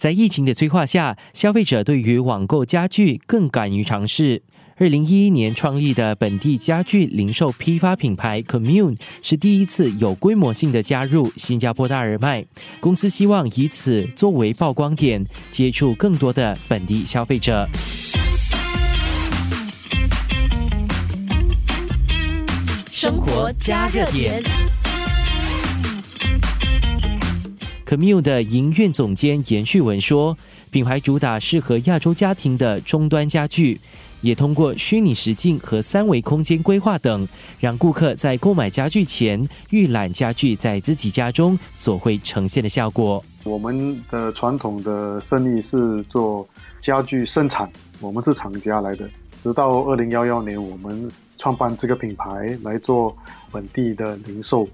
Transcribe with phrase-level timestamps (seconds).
[0.00, 4.42] 在疫情的催化下，消费者对于网购家具更敢于尝试。
[4.76, 12.42] 二零一一年创立的本地家具零售批发品牌 Commune 是第一次有规模性的加入新加坡大耳麦。
[12.80, 17.68] 公司希望以此作为曝光点，接触更多的本地消费者。
[22.86, 24.42] 生活加热点。
[27.90, 30.38] Commune 的营运总监严旭文说
[30.70, 33.80] ：“品牌主打适合亚洲家庭的终端家具，
[34.20, 37.26] 也通过虚拟实境和三维空间规划等，
[37.58, 43.24] 让顾客在购买家具前预览家具在自己家中所会呈现的效果。
[43.42, 46.48] 我们的传统的生意是做
[46.80, 49.10] 家具生产，我们是厂家来的。
[49.42, 53.16] 直到二零幺幺年，我们创办这个品牌来做
[53.50, 54.68] 本地的零售。”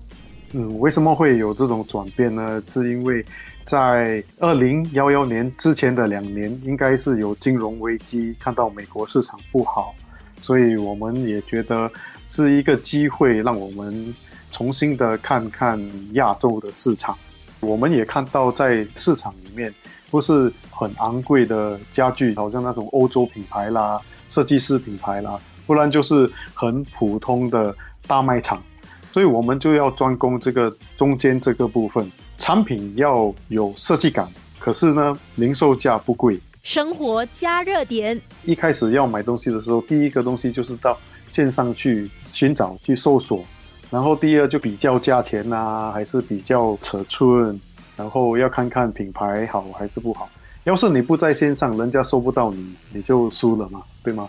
[0.53, 2.63] 嗯，为什么会有这种转变呢？
[2.67, 3.25] 是因为
[3.65, 9.95] 在二零幺幺年之前的两年，应该是有金融危机，看到美国市场不好，
[10.41, 11.91] 所以我们也觉得
[12.29, 14.15] 是一个机会，让我们
[14.53, 15.79] 重新的看看
[16.13, 17.17] 亚洲的市场。
[17.61, 19.75] 我们也看到在市场里面，
[20.11, 24.01] 不是很昂贵的家具，好像那种欧洲品牌啦、
[24.31, 27.75] 设计师品牌啦，不然就是很普通的
[28.07, 28.63] 大卖场。
[29.17, 34.29] 所以我们就要专攻这个中间这个部分，产品要有设计感，
[34.59, 36.39] 可是呢，零售价不贵。
[36.63, 40.95] 生活加热点，一开始要买东西的时候，第一个东西就是到
[41.31, 43.43] 线上去寻找、去搜索，
[43.91, 47.59] 然后第二就比较价钱啊，还是比较尺寸，
[47.97, 50.29] 然后要看看品牌好还是不好。
[50.65, 54.29] 要是你不在线上，人家搜不到你，你就输了嘛，对吗？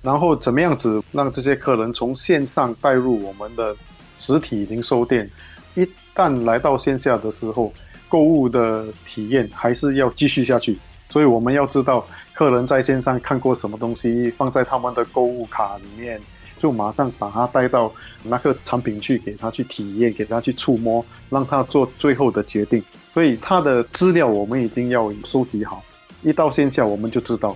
[0.00, 3.76] 然后怎么样子让这些客人从线上带入我们的？
[4.14, 5.28] 实体零售店
[5.74, 7.72] 一旦来到线下的时候，
[8.08, 10.78] 购物的体验还是要继续下去。
[11.08, 16.18] 所以我们要知道客人在线上看过什么东西，放在他们的购物卡里面，
[16.58, 17.92] 就马上把他带到
[18.22, 22.82] 那个产品去，给他去体验，给他去触摸，让他做最后的决定。
[23.12, 25.84] 所以他的资料我们一定要收集好。
[26.22, 27.54] 一到线下我们就知道，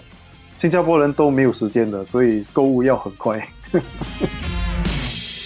[0.58, 3.48] 新加坡人都没有时间的，所以购物要很快。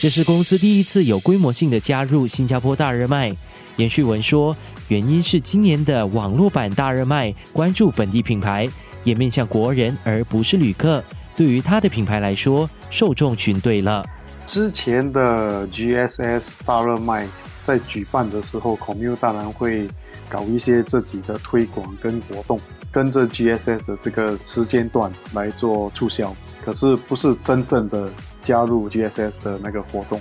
[0.00, 3.30] 这是公司第一次有规模性的加入新加坡大热卖。
[3.76, 4.56] 严旭文说，
[4.88, 8.66] 原因是今年的网络版大热卖关注本地品牌，
[9.04, 11.04] 也面向国人而不是旅客。
[11.36, 14.02] 对于他的品牌来说，受众群对了。
[14.46, 17.28] 之前的 GSS 大热卖
[17.66, 19.86] 在举办的时候，Commune 当然会
[20.30, 22.58] 搞一些自己的推广跟活动，
[22.90, 26.34] 跟着 GSS 的这个时间段来做促销。
[26.64, 28.08] 可是不是真正的
[28.40, 30.20] 加入 GSS 的那个活动，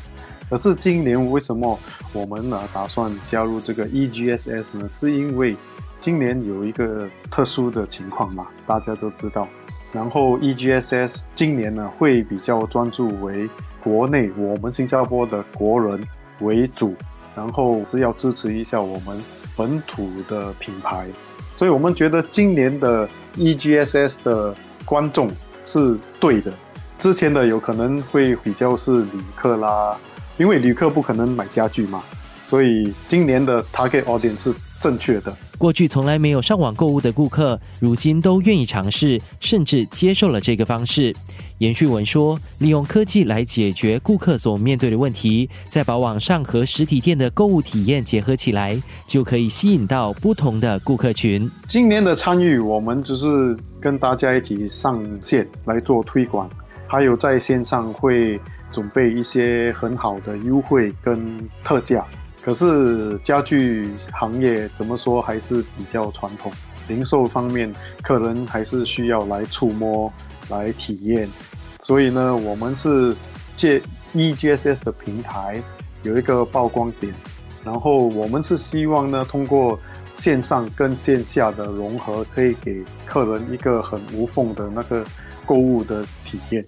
[0.49, 1.77] 可是今年为什么
[2.13, 4.89] 我们呢打算加入这个 EGSS 呢？
[4.99, 5.55] 是因为
[6.01, 9.47] 今年有一个特殊的情况嘛，大家都知道。
[9.91, 13.49] 然后 EGSS 今年呢会比较专注为
[13.83, 16.01] 国内我们新加坡的国人
[16.39, 16.95] 为主，
[17.35, 19.21] 然后是要支持一下我们
[19.59, 21.05] 本土的品牌，
[21.57, 24.55] 所以我们觉得今年的 EGSS 的
[24.85, 25.29] 观众。
[25.65, 26.51] 是对的，
[26.97, 29.95] 之前的有可能会比较是旅客啦，
[30.35, 32.01] 因为旅客不可能买家具嘛，
[32.47, 35.31] 所以今年的 target audience 是正确的。
[35.59, 41.13] 过去从来没有上网购物的顾客，如今都愿意尝试，甚至接受了这个方式。
[41.59, 56.49] 严旭文说：“利用科技来解决顾客所面对的问题，再把网上和实体店的购物体验结合起来，就可以吸引到不同的顾客群。”今年的参与，我们只是跟大家一起上线来做推广，
[56.87, 58.39] 还有在线上会
[58.71, 62.05] 准备一些很好的优惠跟特价。
[62.41, 66.49] 可是家具行业怎么说还是比较传统，
[66.87, 67.69] 零售方面
[68.01, 70.11] 客人还是需要来触摸、
[70.49, 71.27] 来体验，
[71.89, 73.15] 所以呢，我们是
[73.55, 73.81] 借
[74.13, 75.59] EGSS 的平台
[76.03, 77.11] 有一个曝光点，
[77.63, 79.79] 然后我们是希望呢，通过
[80.15, 85.03] 线上跟线下的融合，可以给客人一个很无缝的那个
[85.47, 86.63] 购物的体验。